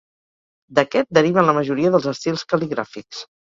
[0.79, 3.25] D'aquest, deriven la majoria dels estils cal·ligràfics.